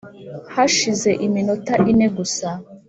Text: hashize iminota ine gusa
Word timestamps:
hashize 0.53 1.09
iminota 1.25 1.73
ine 1.91 2.07
gusa 2.17 2.47